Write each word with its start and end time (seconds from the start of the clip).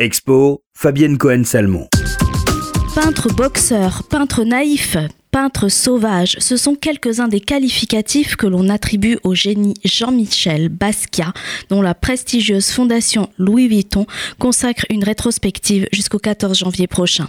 Expo, 0.00 0.64
Fabienne 0.76 1.18
Cohen-Salmon. 1.18 1.86
Peintre 2.96 3.32
boxeur, 3.32 4.02
peintre 4.10 4.42
naïf, 4.42 4.96
peintre 5.34 5.68
sauvage, 5.68 6.36
ce 6.38 6.56
sont 6.56 6.76
quelques-uns 6.76 7.26
des 7.26 7.40
qualificatifs 7.40 8.36
que 8.36 8.46
l'on 8.46 8.68
attribue 8.68 9.18
au 9.24 9.34
génie 9.34 9.74
Jean-Michel 9.84 10.68
Basquiat, 10.68 11.32
dont 11.70 11.82
la 11.82 11.92
prestigieuse 11.92 12.70
fondation 12.70 13.28
Louis 13.36 13.66
Vuitton 13.66 14.06
consacre 14.38 14.84
une 14.90 15.02
rétrospective 15.02 15.88
jusqu'au 15.90 16.20
14 16.20 16.56
janvier 16.56 16.86
prochain. 16.86 17.26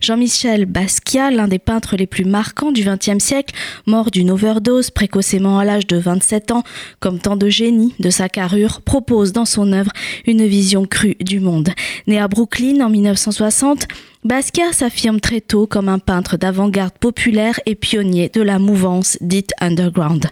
Jean-Michel 0.00 0.64
Basquiat, 0.64 1.30
l'un 1.30 1.46
des 1.46 1.58
peintres 1.58 1.94
les 1.96 2.06
plus 2.06 2.24
marquants 2.24 2.72
du 2.72 2.84
XXe 2.84 3.22
siècle, 3.22 3.54
mort 3.86 4.10
d'une 4.10 4.30
overdose 4.30 4.90
précocement 4.90 5.58
à 5.58 5.66
l'âge 5.66 5.86
de 5.86 5.98
27 5.98 6.52
ans, 6.52 6.62
comme 7.00 7.18
tant 7.18 7.36
de 7.36 7.50
génies 7.50 7.94
de 7.98 8.08
sa 8.08 8.30
carrure, 8.30 8.80
propose 8.80 9.32
dans 9.32 9.44
son 9.44 9.74
œuvre 9.74 9.92
une 10.24 10.46
vision 10.46 10.86
crue 10.86 11.16
du 11.20 11.38
monde. 11.38 11.68
Né 12.06 12.18
à 12.18 12.28
Brooklyn 12.28 12.80
en 12.80 12.88
1960, 12.88 13.88
Basquiat 14.24 14.72
s'affirme 14.72 15.18
très 15.18 15.40
tôt 15.40 15.66
comme 15.66 15.88
un 15.88 15.98
peintre 15.98 16.36
d'avant-garde 16.36 16.96
populaire 16.96 17.58
et 17.66 17.74
pionnier 17.74 18.28
de 18.28 18.40
la 18.40 18.60
mouvance 18.60 19.18
dite 19.20 19.50
underground. 19.60 20.26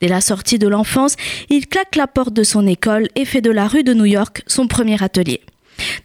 Dès 0.00 0.08
la 0.08 0.20
sortie 0.20 0.58
de 0.58 0.66
l'enfance, 0.66 1.14
il 1.48 1.68
claque 1.68 1.94
la 1.94 2.08
porte 2.08 2.32
de 2.32 2.42
son 2.42 2.66
école 2.66 3.06
et 3.14 3.24
fait 3.24 3.40
de 3.40 3.52
la 3.52 3.68
rue 3.68 3.84
de 3.84 3.94
New 3.94 4.04
York 4.04 4.42
son 4.48 4.66
premier 4.66 5.00
atelier. 5.00 5.42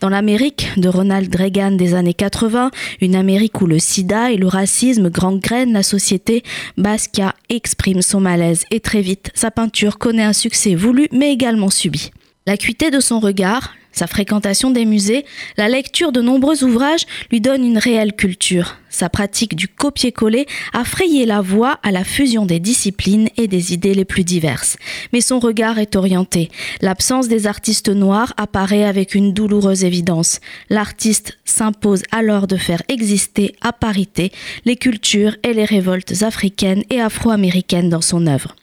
Dans 0.02 0.09
l'Amérique 0.09 0.70
de 0.77 0.88
Ronald 0.88 1.35
Reagan 1.35 1.72
des 1.72 1.96
années 1.96 2.13
80, 2.13 2.70
une 3.02 3.16
Amérique 3.16 3.60
où 3.62 3.66
le 3.66 3.80
sida 3.80 4.32
et 4.32 4.38
le 4.38 4.48
racisme 4.48 5.10
gangrènent 5.10 5.73
la 5.73 5.84
société, 5.84 6.44
Basquiat 6.77 7.34
exprime 7.49 8.04
son 8.04 8.20
malaise 8.20 8.66
et 8.70 8.82
très 8.82 9.02
vite, 9.02 9.32
sa 9.34 9.49
peinture 9.49 9.98
connaît 9.98 10.21
un 10.21 10.34
succès 10.34 10.76
voulu 10.76 11.08
mais 11.12 11.34
également 11.34 11.71
subi. 11.71 12.12
L'acuité 12.46 12.91
de 12.91 12.99
son 12.99 13.20
regard, 13.20 13.73
sa 13.91 14.08
fréquentation 14.08 14.72
des 14.72 14.86
musées, 14.86 15.26
la 15.58 15.70
lecture 15.70 16.12
de 16.12 16.22
nombreux 16.22 16.63
ouvrages 16.63 17.05
lui 17.30 17.41
donne 17.41 17.66
une 17.66 17.77
réelle 17.77 18.13
culture. 18.13 18.77
Sa 18.90 19.09
pratique 19.09 19.55
du 19.55 19.68
copier-coller 19.68 20.46
a 20.74 20.84
frayé 20.84 21.26
la 21.26 21.41
voie 21.41 21.79
à 21.82 21.91
la 21.91 22.04
fusion 22.04 22.46
des 22.46 22.60
disciplines 22.60 23.30
et 23.38 23.48
des 23.48 23.74
idées 23.74 23.93
les 23.93 24.05
plus 24.05 24.24
diverses. 24.24 24.77
Mais 25.13 25.21
son 25.21 25.40
regard 25.40 25.80
est 25.80 25.96
orienté. 25.96 26.49
L'absence 26.82 27.27
des 27.27 27.48
artistes 27.48 27.90
noirs 27.90 28.34
apparaît 28.38 28.84
avec 28.84 29.15
une 29.15 29.34
douloureuse 29.34 29.84
évidence. 29.84 30.40
L'artiste 30.70 31.37
s'impose 31.46 32.04
alors 32.12 32.48
de 32.48 32.58
faire 32.58 32.84
exister 32.90 33.55
à 33.62 33.71
parité 33.71 34.32
les 34.65 34.76
cultures 34.76 35.35
et 35.43 35.54
les 35.54 35.65
révoltes 35.65 36.21
africaines 36.21 36.84
et 36.90 37.02
afro-américaines 37.02 37.90
dans 37.90 38.02
son 38.02 38.27
œuvre. 38.27 38.55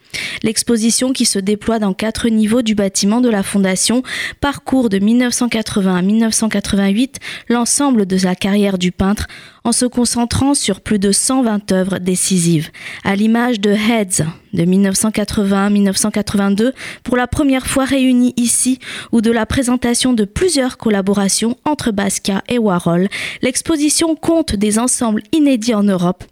L'exposition 0.42 1.12
qui 1.12 1.24
se 1.24 1.38
déploie 1.38 1.78
dans 1.78 1.94
quatre 1.94 2.28
niveaux 2.28 2.62
du 2.62 2.74
bâtiment 2.74 3.20
de 3.20 3.28
la 3.28 3.42
Fondation 3.42 4.02
parcourt 4.40 4.88
de 4.88 4.98
1980 4.98 5.96
à 5.96 6.02
1988 6.02 7.18
l'ensemble 7.48 8.06
de 8.06 8.16
la 8.24 8.34
carrière 8.34 8.78
du 8.78 8.92
peintre 8.92 9.26
en 9.64 9.72
se 9.72 9.84
concentrant 9.84 10.54
sur 10.54 10.80
plus 10.80 10.98
de 10.98 11.12
120 11.12 11.72
œuvres 11.72 11.98
décisives, 11.98 12.70
à 13.04 13.16
l'image 13.16 13.60
de 13.60 13.70
Heads 13.70 14.24
de 14.54 14.64
1980 14.64 15.66
à 15.66 15.70
1982 15.70 16.72
pour 17.02 17.16
la 17.16 17.26
première 17.26 17.66
fois 17.66 17.84
réunie 17.84 18.32
ici 18.36 18.78
ou 19.12 19.20
de 19.20 19.30
la 19.30 19.46
présentation 19.46 20.14
de 20.14 20.24
plusieurs 20.24 20.78
collaborations 20.78 21.56
entre 21.64 21.90
Basquiat 21.90 22.42
et 22.48 22.58
Warhol. 22.58 23.08
L'exposition 23.42 24.14
compte 24.14 24.54
des 24.54 24.78
ensembles 24.78 25.22
inédits 25.32 25.74
en 25.74 25.82
Europe 25.82 26.24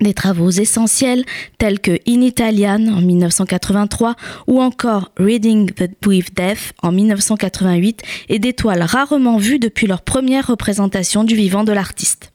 des 0.00 0.14
travaux 0.14 0.50
essentiels 0.50 1.24
tels 1.58 1.80
que 1.80 1.98
In 2.08 2.20
Italian 2.20 2.88
en 2.88 3.00
1983 3.00 4.16
ou 4.46 4.60
encore 4.60 5.12
Reading 5.16 5.70
the 5.70 5.90
with 6.06 6.34
Death 6.34 6.72
en 6.82 6.92
1988 6.92 8.02
et 8.28 8.38
des 8.38 8.52
toiles 8.52 8.82
rarement 8.82 9.38
vues 9.38 9.58
depuis 9.58 9.86
leur 9.86 10.02
première 10.02 10.46
représentation 10.48 11.24
du 11.24 11.34
vivant 11.34 11.64
de 11.64 11.72
l'artiste. 11.72 12.33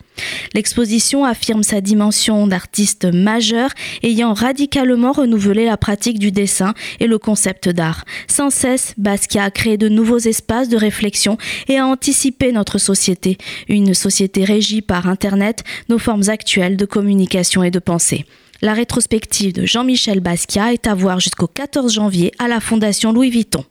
L'exposition 0.53 1.25
affirme 1.25 1.64
sa 1.64 1.81
dimension 1.81 2.48
d'artiste 2.48 3.06
majeur 3.06 3.72
ayant 4.03 4.34
radicalement 4.34 5.11
renouvelé 5.11 5.66
la 5.66 5.77
pratique 5.77 6.20
du 6.20 6.32
dessin 6.32 6.73
et 6.99 7.08
le 7.08 7.17
concept 7.17 7.70
d'art. 7.70 8.05
Sans 8.27 8.49
cesse, 8.49 8.94
Basquiat 8.98 9.44
a 9.44 9.52
créé 9.52 9.77
de 9.77 9.89
nouveaux 9.89 10.17
espaces 10.17 10.70
de 10.70 10.77
réflexion 10.77 11.38
et 11.67 11.77
a 11.77 11.86
anticipé 11.86 12.52
notre 12.52 12.77
société, 12.77 13.38
une 13.67 13.94
société 13.94 14.44
régie 14.44 14.82
par 14.82 15.08
Internet, 15.08 15.64
nos 15.89 15.99
formes 15.99 16.30
actuelles 16.30 16.77
de 16.77 16.86
communication 16.86 17.64
et 17.64 17.71
de 17.71 17.80
pensée. 17.80 18.26
La 18.61 18.73
rétrospective 18.73 19.54
de 19.54 19.65
Jean-Michel 19.65 20.20
Basquiat 20.20 20.73
est 20.73 20.86
à 20.86 20.94
voir 20.94 21.21
jusqu'au 21.21 21.48
14 21.48 21.94
janvier 21.94 22.33
à 22.39 22.49
la 22.49 22.60
Fondation 22.60 23.14
Louis 23.14 23.30
Vuitton. 23.30 23.64